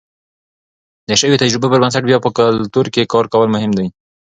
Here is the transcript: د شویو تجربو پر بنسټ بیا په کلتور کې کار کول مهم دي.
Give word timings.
د 1.09 1.11
شویو 1.19 1.41
تجربو 1.43 1.71
پر 1.71 1.79
بنسټ 1.83 2.03
بیا 2.07 2.17
په 2.23 2.29
کلتور 2.39 2.85
کې 2.93 3.09
کار 3.13 3.25
کول 3.33 3.49
مهم 3.55 3.71
دي. 3.77 3.87